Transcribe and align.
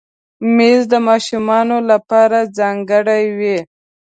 مېز 0.55 0.81
د 0.93 0.95
ماشومانو 1.07 1.77
لپاره 1.91 2.37
ځانګړی 2.57 3.23
وي. 3.39 3.57